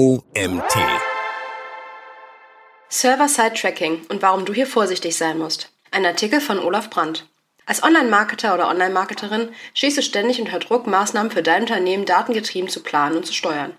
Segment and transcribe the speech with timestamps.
[0.00, 0.78] OMT.
[2.88, 5.68] Server-Side-Tracking und warum du hier vorsichtig sein musst.
[5.90, 7.26] Ein Artikel von Olaf Brandt.
[7.66, 12.82] Als Online-Marketer oder Online-Marketerin stehst du ständig unter Druck, Maßnahmen für dein Unternehmen datengetrieben zu
[12.82, 13.74] planen und zu steuern.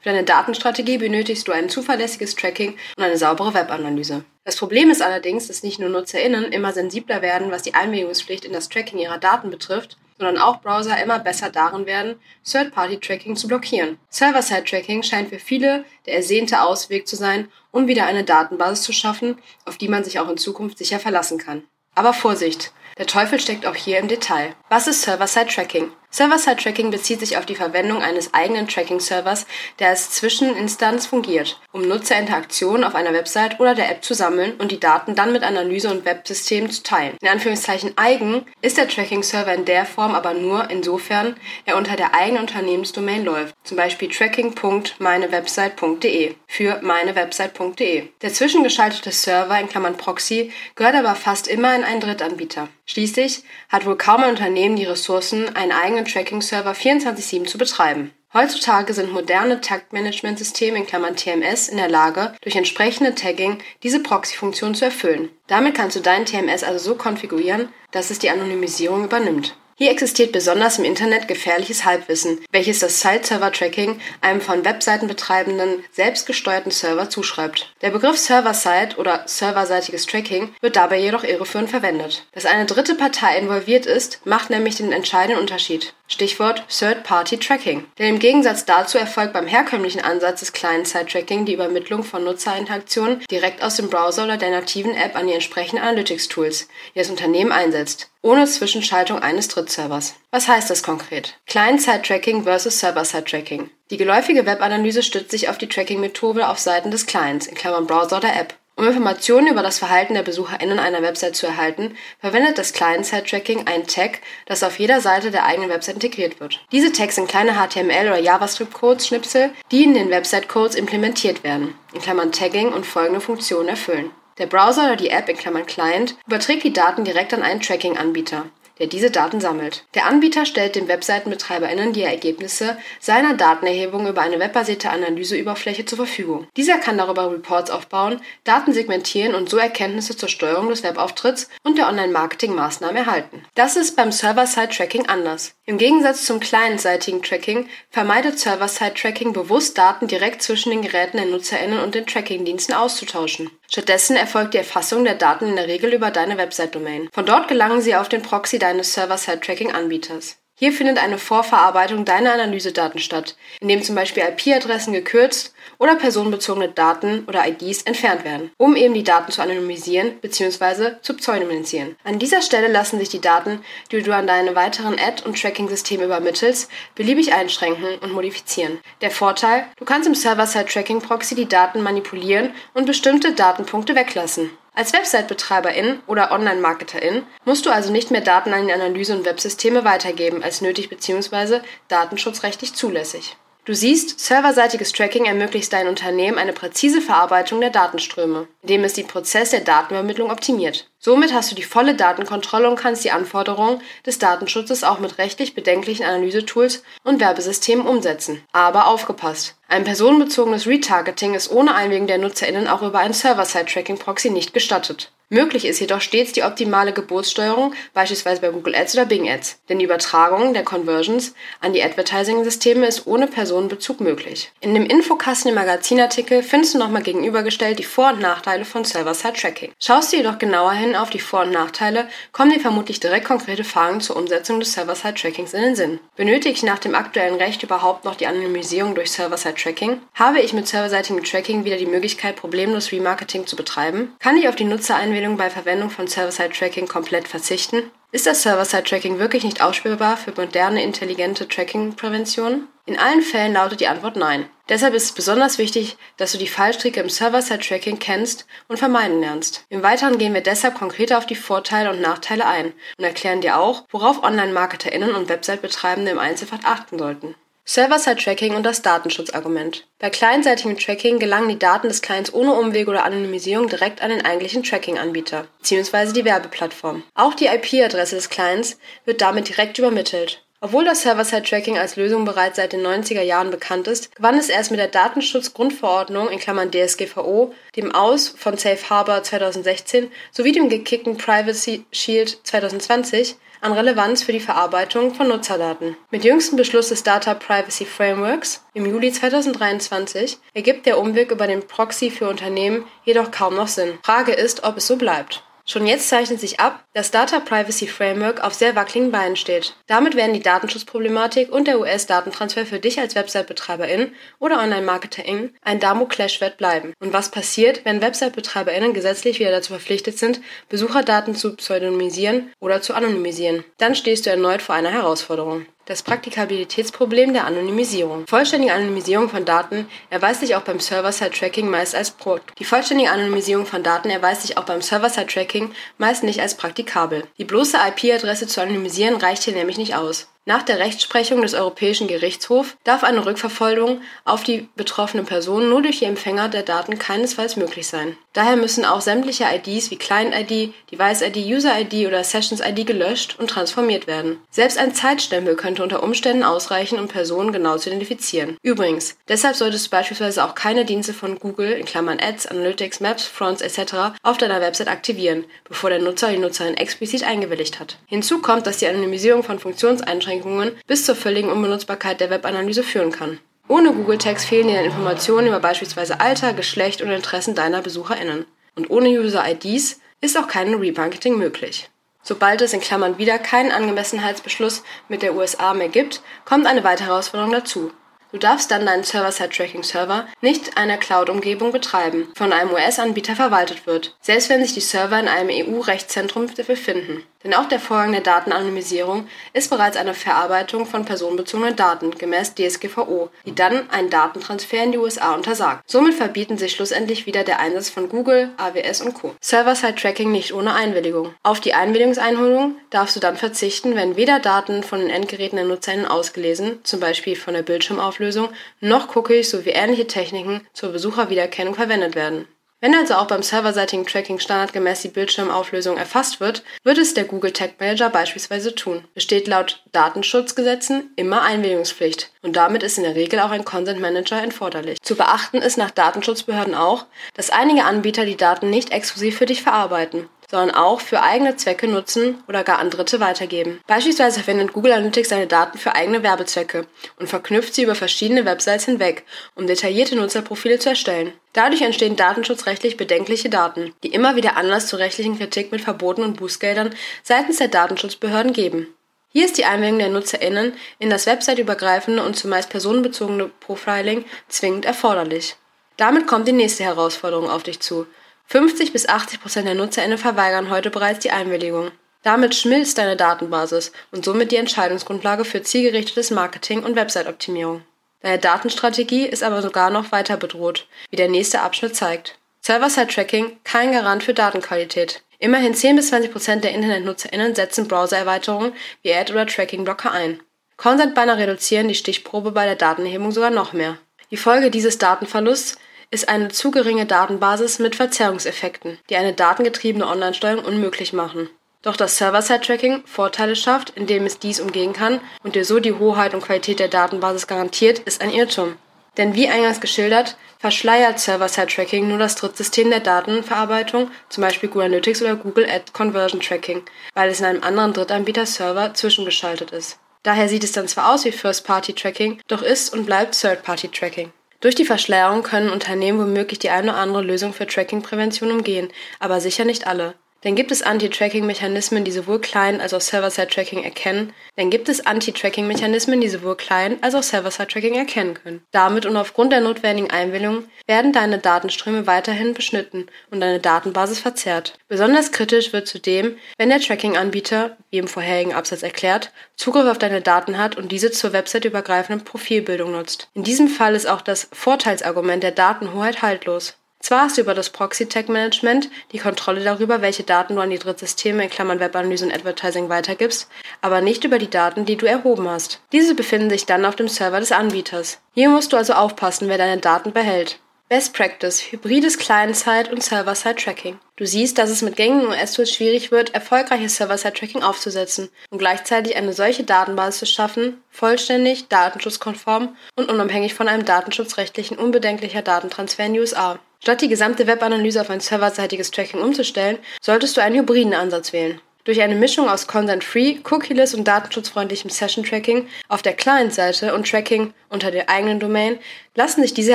[0.00, 4.24] Für deine Datenstrategie benötigst du ein zuverlässiges Tracking und eine saubere Webanalyse.
[4.44, 8.52] Das Problem ist allerdings, dass nicht nur NutzerInnen immer sensibler werden, was die Einwilligungspflicht in
[8.52, 13.98] das Tracking ihrer Daten betrifft, sondern auch Browser immer besser darin werden, Third-Party-Tracking zu blockieren.
[14.10, 19.38] Server-Side-Tracking scheint für viele der ersehnte Ausweg zu sein, um wieder eine Datenbasis zu schaffen,
[19.64, 21.64] auf die man sich auch in Zukunft sicher verlassen kann.
[21.94, 22.72] Aber Vorsicht!
[22.98, 24.54] Der Teufel steckt auch hier im Detail.
[24.68, 25.90] Was ist Server-Side-Tracking?
[26.10, 29.46] Server-Side-Tracking bezieht sich auf die Verwendung eines eigenen Tracking-Servers,
[29.78, 34.72] der als Zwischeninstanz fungiert, um Nutzerinteraktionen auf einer Website oder der App zu sammeln und
[34.72, 37.16] die Daten dann mit Analyse- und Websystemen zu teilen.
[37.20, 42.12] In Anführungszeichen eigen ist der Tracking-Server in der Form aber nur insofern er unter der
[42.14, 48.08] eigenen Unternehmensdomain läuft, zum Beispiel tracking.meinewebsite.de für meinewebsite.de.
[48.20, 52.66] Der zwischengeschaltete Server in Klammern Proxy gehört aber fast immer in einen Drittanbieter.
[52.86, 58.12] Schließlich hat wohl kaum ein Unternehmen die Ressourcen, einen eigenen Tracking-Server 24-7 zu betreiben.
[58.32, 64.76] Heutzutage sind moderne Taggmanagement-Systeme in Klammern TMS in der Lage, durch entsprechende Tagging diese Proxy-Funktion
[64.76, 65.30] zu erfüllen.
[65.48, 69.56] Damit kannst du dein TMS also so konfigurieren, dass es die Anonymisierung übernimmt.
[69.82, 76.70] Hier existiert besonders im Internet gefährliches Halbwissen, welches das Site-Server-Tracking einem von Webseiten betreibenden, selbstgesteuerten
[76.70, 77.72] Server zuschreibt.
[77.80, 82.26] Der Begriff Server-Side oder serverseitiges Tracking wird dabei jedoch irreführend verwendet.
[82.32, 85.94] Dass eine dritte Partei involviert ist, macht nämlich den entscheidenden Unterschied.
[86.08, 87.86] Stichwort Third-Party-Tracking.
[87.98, 93.62] Denn im Gegensatz dazu erfolgt beim herkömmlichen Ansatz des Client-Side-Tracking die Übermittlung von Nutzerinteraktionen direkt
[93.62, 98.10] aus dem Browser oder der nativen App an die entsprechenden Analytics-Tools, die das Unternehmen einsetzt,
[98.22, 100.14] ohne Zwischenschaltung eines Drittservers.
[100.30, 101.38] Was heißt das konkret?
[101.46, 103.70] Client-Side-Tracking versus Server-Side-Tracking.
[103.90, 108.18] Die geläufige Webanalyse stützt sich auf die Tracking-Methode auf Seiten des Clients, in Klammern Browser
[108.18, 108.54] oder App.
[108.76, 113.86] Um Informationen über das Verhalten der BesucherInnen einer Website zu erhalten, verwendet das Client-Side-Tracking ein
[113.86, 116.60] Tag, das auf jeder Seite der eigenen Website integriert wird.
[116.72, 122.32] Diese Tags sind kleine HTML- oder JavaScript-Codes-Schnipsel, die in den Website-Codes implementiert werden, in Klammern
[122.32, 124.12] Tagging und folgende Funktionen erfüllen.
[124.40, 128.46] Der Browser oder die App in Klammern Client überträgt die Daten direkt an einen Tracking-Anbieter
[128.80, 129.84] der diese Daten sammelt.
[129.94, 136.48] Der Anbieter stellt den Webseitenbetreiberinnen die Ergebnisse seiner Datenerhebung über eine webbasierte Analyseoberfläche zur Verfügung.
[136.56, 141.76] Dieser kann darüber Reports aufbauen, Daten segmentieren und so Erkenntnisse zur Steuerung des Webauftritts und
[141.76, 143.44] der Online-Marketing-Maßnahmen erhalten.
[143.54, 145.52] Das ist beim Server-Side-Tracking anders.
[145.66, 151.80] Im Gegensatz zum clientseitigen Tracking vermeidet Server-Side-Tracking bewusst Daten direkt zwischen den Geräten der NutzerInnen
[151.80, 153.50] und den Tracking-Diensten auszutauschen.
[153.72, 157.08] Stattdessen erfolgt die Erfassung der Daten in der Regel über deine Website-Domain.
[157.12, 160.39] Von dort gelangen sie auf den Proxy deines Server-Side-Tracking-Anbieters.
[160.60, 167.24] Hier findet eine Vorverarbeitung deiner Analysedaten statt, indem zum Beispiel IP-Adressen gekürzt oder personenbezogene Daten
[167.26, 170.96] oder IDs entfernt werden, um eben die Daten zu anonymisieren bzw.
[171.00, 171.96] zu pseudonymisieren.
[172.04, 176.04] An dieser Stelle lassen sich die Daten, die du an deine weiteren Ad- und Tracking-Systeme
[176.04, 178.80] übermittelst, beliebig einschränken und modifizieren.
[179.00, 184.50] Der Vorteil, du kannst im Server-Side-Tracking-Proxy die Daten manipulieren und bestimmte Datenpunkte weglassen.
[184.74, 189.84] Als Website-Betreiberin oder Online-Marketerin musst du also nicht mehr Daten an die Analyse- und Websysteme
[189.84, 191.60] weitergeben als nötig bzw.
[191.88, 193.36] datenschutzrechtlich zulässig.
[193.64, 199.06] Du siehst, serverseitiges Tracking ermöglicht deinem Unternehmen eine präzise Verarbeitung der Datenströme, indem es den
[199.06, 200.89] Prozess der Datenübermittlung optimiert.
[201.02, 205.54] Somit hast du die volle Datenkontrolle und kannst die Anforderungen des Datenschutzes auch mit rechtlich
[205.54, 208.44] bedenklichen Analysetools und Werbesystemen umsetzen.
[208.52, 209.56] Aber aufgepasst!
[209.66, 215.10] Ein personenbezogenes Retargeting ist ohne Einwilligung der NutzerInnen auch über ein Server-Side-Tracking-Proxy nicht gestattet.
[215.32, 219.78] Möglich ist jedoch stets die optimale Geburtssteuerung, beispielsweise bei Google Ads oder Bing Ads, denn
[219.78, 224.50] die Übertragung der Conversions an die Advertising-Systeme ist ohne Personenbezug möglich.
[224.58, 229.70] In dem Infokasten im Magazinartikel findest du nochmal gegenübergestellt die Vor- und Nachteile von Server-Side-Tracking.
[229.78, 233.64] Schaust du jedoch genauer hin auf die Vor- und Nachteile, kommen dir vermutlich direkt konkrete
[233.64, 236.00] Fragen zur Umsetzung des Server-Side-Trackings in den Sinn.
[236.16, 240.02] Benötige ich nach dem aktuellen Recht überhaupt noch die Anonymisierung durch Server-Side-Tracking?
[240.14, 244.12] Habe ich mit serverseitigem Tracking wieder die Möglichkeit, problemlos Remarketing zu betreiben?
[244.18, 247.90] Kann ich auf die Nutzereinwilligung Anwendung bei Verwendung von Server-Side-Tracking komplett verzichten?
[248.12, 252.66] Ist das Server-Side-Tracking wirklich nicht ausspielbar für moderne, intelligente Tracking-Prävention?
[252.86, 254.46] In allen Fällen lautet die Antwort nein.
[254.70, 259.64] Deshalb ist es besonders wichtig, dass du die Fallstricke im Server-Side-Tracking kennst und vermeiden lernst.
[259.68, 263.58] Im Weiteren gehen wir deshalb konkreter auf die Vorteile und Nachteile ein und erklären dir
[263.58, 267.34] auch, worauf Online-MarketerInnen und Website-Betreibende im Einzelfall achten sollten.
[267.64, 269.86] Server-Side-Tracking und das Datenschutzargument.
[269.98, 274.24] Bei clientseitigem Tracking gelangen die Daten des Clients ohne Umwege oder Anonymisierung direkt an den
[274.24, 276.12] eigentlichen Tracking-Anbieter bzw.
[276.12, 277.02] die Werbeplattform.
[277.14, 280.42] Auch die IP-Adresse des Clients wird damit direkt übermittelt.
[280.62, 284.70] Obwohl das Server-Side-Tracking als Lösung bereits seit den 90er Jahren bekannt ist, gewann es erst
[284.70, 291.16] mit der Datenschutzgrundverordnung in Klammern (DSGVO), dem Aus von Safe Harbor 2016 sowie dem gekickten
[291.16, 295.96] Privacy Shield 2020 an Relevanz für die Verarbeitung von Nutzerdaten.
[296.10, 301.66] Mit jüngstem Beschluss des Data Privacy Frameworks im Juli 2023 ergibt der Umweg über den
[301.66, 303.98] Proxy für Unternehmen jedoch kaum noch Sinn.
[304.02, 305.42] Frage ist, ob es so bleibt.
[305.70, 309.76] Schon jetzt zeichnet sich ab, dass Data Privacy Framework auf sehr wackeligen Beinen steht.
[309.86, 316.56] Damit werden die Datenschutzproblematik und der US-Datentransfer für dich als Website-Betreiberin oder Online-Marketerin ein Damokleshschwert
[316.56, 316.92] bleiben.
[316.98, 322.94] Und was passiert, wenn Website-Betreiberinnen gesetzlich wieder dazu verpflichtet sind, Besucherdaten zu pseudonymisieren oder zu
[322.94, 323.62] anonymisieren?
[323.78, 328.26] Dann stehst du erneut vor einer Herausforderung das Praktikabilitätsproblem der Anonymisierung.
[328.26, 332.38] Vollständige Anonymisierung von Daten erweist sich auch beim Server-Side-Tracking meist als Pro.
[332.58, 337.24] Die vollständige Anonymisierung von Daten erweist sich auch beim Server-Side-Tracking meist nicht als praktikabel.
[337.38, 340.28] Die bloße IP-Adresse zu anonymisieren reicht hier nämlich nicht aus.
[340.46, 345.98] Nach der Rechtsprechung des Europäischen Gerichtshofs darf eine Rückverfolgung auf die betroffene Person nur durch
[345.98, 348.16] die Empfänger der Daten keinesfalls möglich sein.
[348.32, 354.38] Daher müssen auch sämtliche IDs wie Client-ID, Device-ID, User-ID oder Sessions-ID gelöscht und transformiert werden.
[354.50, 358.56] Selbst ein Zeitstempel könnte unter Umständen ausreichen, um Personen genau zu identifizieren.
[358.62, 363.24] Übrigens, deshalb solltest du beispielsweise auch keine Dienste von Google in Klammern Ads, Analytics, Maps,
[363.24, 364.18] Fronts etc.
[364.22, 367.98] auf deiner Website aktivieren, bevor der Nutzer die Nutzerin explizit eingewilligt hat.
[368.06, 373.10] Hinzu kommt, dass die Anonymisierung von Funktionseinschränkungen Einschränkungen bis zur völligen Unbenutzbarkeit der Webanalyse führen
[373.10, 373.38] kann.
[373.68, 378.46] Ohne Google Tags fehlen dir Informationen über beispielsweise Alter, Geschlecht und Interessen deiner BesucherInnen.
[378.76, 381.88] Und ohne User-IDs ist auch kein Remarketing möglich.
[382.22, 387.08] Sobald es in Klammern wieder keinen Angemessenheitsbeschluss mit der USA mehr gibt, kommt eine weitere
[387.08, 387.92] Herausforderung dazu.
[388.32, 394.48] Du darfst dann deinen Server-Side-Tracking-Server nicht einer Cloud-Umgebung betreiben, von einem US-Anbieter verwaltet wird, selbst
[394.50, 397.24] wenn sich die Server in einem EU-Rechtszentrum befinden.
[397.42, 403.30] Denn auch der Vorgang der Datenanonymisierung ist bereits eine Verarbeitung von personenbezogenen Daten gemäß DSGVO,
[403.46, 405.82] die dann einen Datentransfer in die USA untersagt.
[405.86, 409.34] Somit verbieten sich schlussendlich wieder der Einsatz von Google, AWS und Co.
[409.40, 411.34] Server-Side-Tracking nicht ohne Einwilligung.
[411.42, 416.06] Auf die Einwilligungseinholung darfst du dann verzichten, wenn weder Daten von den Endgeräten der NutzerInnen
[416.06, 418.50] ausgelesen, zum Beispiel von der Bildschirmauflösung,
[418.80, 422.46] noch Cookies sowie ähnliche Techniken zur Besucherwiedererkennung verwendet werden.
[422.82, 427.52] Wenn also auch beim serverseitigen Tracking standardgemäß die Bildschirmauflösung erfasst wird, wird es der Google
[427.52, 429.04] Tag Manager beispielsweise tun.
[429.12, 434.42] Besteht laut Datenschutzgesetzen immer Einwilligungspflicht und damit ist in der Regel auch ein Consent Manager
[434.42, 434.98] erforderlich.
[435.02, 437.04] Zu beachten ist nach Datenschutzbehörden auch,
[437.34, 441.86] dass einige Anbieter die Daten nicht exklusiv für dich verarbeiten sondern auch für eigene Zwecke
[441.86, 443.80] nutzen oder gar an Dritte weitergeben.
[443.86, 446.86] Beispielsweise verwendet Google Analytics seine Daten für eigene Werbezwecke
[447.18, 449.24] und verknüpft sie über verschiedene Websites hinweg,
[449.54, 451.32] um detaillierte Nutzerprofile zu erstellen.
[451.52, 456.36] Dadurch entstehen datenschutzrechtlich bedenkliche Daten, die immer wieder Anlass zur rechtlichen Kritik mit Verboten und
[456.38, 458.88] Bußgeldern seitens der Datenschutzbehörden geben.
[459.32, 465.54] Hier ist die Einwilligung der NutzerInnen in das websiteübergreifende und zumeist personenbezogene Profiling zwingend erforderlich.
[465.96, 468.06] Damit kommt die nächste Herausforderung auf dich zu.
[468.50, 471.92] 50 bis 80 Prozent der NutzerInnen verweigern heute bereits die Einwilligung.
[472.24, 477.82] Damit schmilzt deine Datenbasis und somit die Entscheidungsgrundlage für zielgerichtetes Marketing und Website-Optimierung.
[478.22, 482.38] Deine Datenstrategie ist aber sogar noch weiter bedroht, wie der nächste Abschnitt zeigt.
[482.62, 485.22] Server-Side-Tracking kein Garant für Datenqualität.
[485.38, 490.42] Immerhin 10 bis 20 Prozent der InternetnutzerInnen setzen Browser-Erweiterungen wie Ad- oder Tracking-Blocker ein.
[490.76, 493.98] Consent-Banner reduzieren die Stichprobe bei der Datenerhebung sogar noch mehr.
[494.32, 495.78] Die Folge dieses Datenverlusts
[496.10, 501.48] ist eine zu geringe Datenbasis mit Verzerrungseffekten, die eine datengetriebene Online-Steuerung unmöglich machen.
[501.82, 506.34] Doch dass Server-Side-Tracking Vorteile schafft, indem es dies umgehen kann und dir so die Hoheit
[506.34, 508.76] und Qualität der Datenbasis garantiert, ist ein Irrtum.
[509.16, 515.22] Denn wie eingangs geschildert, verschleiert Server-Side-Tracking nur das Drittsystem der Datenverarbeitung, zum Beispiel Google Analytics
[515.22, 516.82] oder Google Ad Conversion Tracking,
[517.14, 519.98] weil es in einem anderen Drittanbieter-Server zwischengeschaltet ist.
[520.22, 524.32] Daher sieht es dann zwar aus wie First-Party-Tracking, doch ist und bleibt Third-Party-Tracking.
[524.60, 528.88] Durch die Verschleierung können Unternehmen womöglich die eine oder andere Lösung für Tracking-Prävention umgehen,
[529.18, 530.14] aber sicher nicht alle.
[530.42, 536.20] Denn gibt es Anti-Tracking-Mechanismen, die sowohl Client als auch Server-Side-Tracking erkennen, dann gibt es Anti-Tracking-Mechanismen,
[536.20, 538.62] die sowohl Client als auch Server-Side-Tracking erkennen können.
[538.70, 544.78] Damit und aufgrund der notwendigen Einwilligung werden deine Datenströme weiterhin beschnitten und deine Datenbasis verzerrt.
[544.88, 550.22] Besonders kritisch wird zudem, wenn der Tracking-Anbieter, wie im vorherigen Absatz erklärt, Zugriff auf deine
[550.22, 553.28] Daten hat und diese zur website-übergreifenden Profilbildung nutzt.
[553.34, 556.76] In diesem Fall ist auch das Vorteilsargument der Datenhoheit haltlos.
[557.00, 561.44] Zwar hast du über das Proxy-Tag-Management die Kontrolle darüber, welche Daten du an die Drittsysteme
[561.44, 563.48] in Klammern Webanalyse und Advertising weitergibst,
[563.80, 565.80] aber nicht über die Daten, die du erhoben hast.
[565.92, 568.20] Diese befinden sich dann auf dem Server des Anbieters.
[568.34, 570.60] Hier musst du also aufpassen, wer deine Daten behält.
[570.90, 574.00] Best Practice, hybrides Client-Side und Server-Side-Tracking.
[574.16, 579.32] Du siehst, dass es mit gängigen OS-Tools schwierig wird, erfolgreiches Server-Side-Tracking aufzusetzen und gleichzeitig eine
[579.32, 586.20] solche Datenbasis zu schaffen, vollständig, datenschutzkonform und unabhängig von einem datenschutzrechtlichen unbedenklicher Datentransfer in die
[586.20, 586.58] USA.
[586.82, 591.60] Statt die gesamte Webanalyse auf ein serverseitiges Tracking umzustellen, solltest du einen hybriden Ansatz wählen.
[591.84, 597.90] Durch eine Mischung aus Consent-Free, Cookieless und datenschutzfreundlichem Session-Tracking auf der Client-Seite und Tracking unter
[597.90, 598.78] der eigenen Domain
[599.14, 599.74] lassen sich diese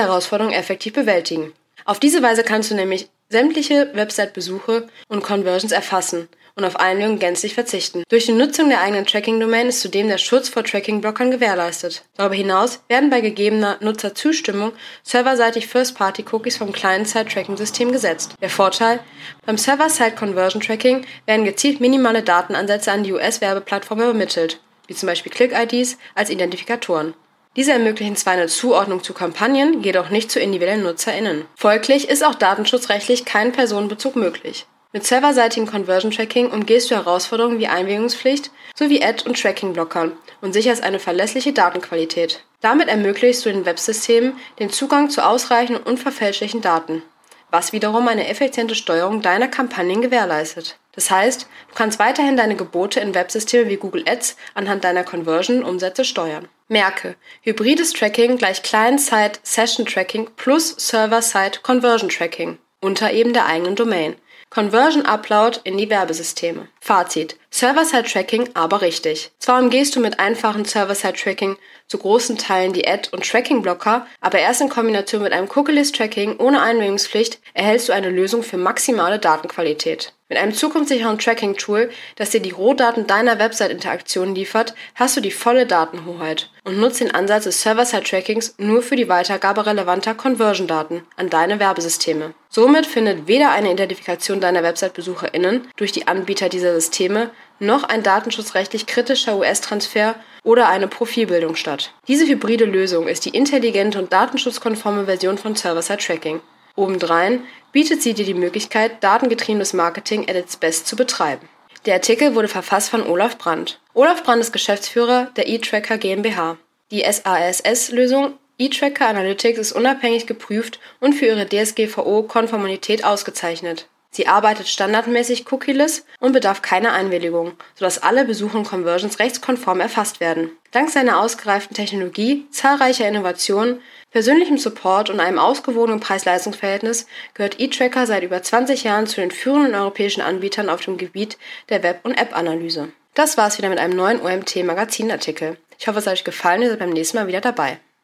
[0.00, 1.52] Herausforderungen effektiv bewältigen.
[1.84, 7.52] Auf diese Weise kannst du nämlich sämtliche Website-Besuche und Conversions erfassen und auf Einwilligung gänzlich
[7.54, 8.02] verzichten.
[8.08, 12.04] Durch die Nutzung der eigenen Tracking-Domain ist zudem der Schutz vor Tracking-Blockern gewährleistet.
[12.16, 18.34] Darüber hinaus werden bei gegebener Nutzerzustimmung serverseitig First-Party-Cookies vom Client-Side-Tracking-System gesetzt.
[18.40, 19.00] Der Vorteil?
[19.44, 26.30] Beim Server-Side-Conversion-Tracking werden gezielt minimale Datenansätze an die US-Werbeplattform übermittelt, wie zum Beispiel Click-IDs als
[26.30, 27.14] Identifikatoren.
[27.56, 31.46] Diese ermöglichen zwar eine Zuordnung zu Kampagnen, jedoch nicht zu individuellen NutzerInnen.
[31.56, 34.66] Folglich ist auch datenschutzrechtlich kein Personenbezug möglich.
[34.92, 40.82] Mit serverseitigem Conversion Tracking umgehst du Herausforderungen wie Einwilligungspflicht sowie Ad- und Tracking-Blockern und sicherst
[40.82, 42.44] eine verlässliche Datenqualität.
[42.60, 47.02] Damit ermöglichst du den Websystemen den Zugang zu ausreichenden und unverfälschlichen Daten,
[47.50, 50.78] was wiederum eine effiziente Steuerung deiner Kampagnen gewährleistet.
[50.96, 56.04] Das heißt, du kannst weiterhin deine Gebote in Websystemen wie Google Ads anhand deiner Conversion-Umsätze
[56.04, 56.48] steuern.
[56.68, 64.16] Merke, hybrides Tracking gleich Client-Side-Session-Tracking plus Server-Side-Conversion-Tracking unter eben der eigenen Domain.
[64.50, 66.68] Conversion Upload in die Werbesysteme.
[66.86, 67.36] Fazit.
[67.50, 69.32] Server-Side-Tracking aber richtig.
[69.40, 71.56] Zwar umgehst du mit einfachem Server-Side-Tracking
[71.88, 76.62] zu großen Teilen die Ad- und Tracking-Blocker, aber erst in Kombination mit einem Cookie-List-Tracking ohne
[76.62, 80.12] Einwilligungspflicht erhältst du eine Lösung für maximale Datenqualität.
[80.28, 85.66] Mit einem zukunftssicheren Tracking-Tool, das dir die Rohdaten deiner Website-Interaktion liefert, hast du die volle
[85.66, 91.60] Datenhoheit und nutzt den Ansatz des Server-Side-Trackings nur für die Weitergabe relevanter Conversion-Daten an deine
[91.60, 92.34] Werbesysteme.
[92.48, 98.86] Somit findet weder eine Identifikation deiner Website-BesucherInnen durch die Anbieter dieser Systeme noch ein datenschutzrechtlich
[98.86, 101.92] kritischer US-Transfer oder eine Profilbildung statt.
[102.06, 106.40] Diese hybride Lösung ist die intelligente und datenschutzkonforme Version von Server-Side-Tracking.
[106.76, 107.42] Obendrein
[107.72, 111.48] bietet sie dir die Möglichkeit, datengetriebenes Marketing at its best zu betreiben.
[111.86, 113.80] Der Artikel wurde verfasst von Olaf Brandt.
[113.94, 116.58] Olaf Brandt ist Geschäftsführer der eTracker GmbH.
[116.90, 123.88] Die SASS-Lösung eTracker Analytics ist unabhängig geprüft und für ihre DSGVO-Konformität ausgezeichnet.
[124.16, 130.20] Sie arbeitet standardmäßig cookieless und bedarf keiner Einwilligung, sodass alle Besuche und Conversions rechtskonform erfasst
[130.20, 130.52] werden.
[130.70, 133.82] Dank seiner ausgereiften Technologie, zahlreicher Innovationen,
[134.12, 139.74] persönlichem Support und einem ausgewogenen Preis-Leistungs-Verhältnis gehört eTracker seit über 20 Jahren zu den führenden
[139.74, 141.36] europäischen Anbietern auf dem Gebiet
[141.68, 142.88] der Web- und App-Analyse.
[143.12, 145.58] Das war's wieder mit einem neuen OMT-Magazinartikel.
[145.78, 147.80] Ich hoffe, es hat euch gefallen und ihr seid beim nächsten Mal wieder dabei.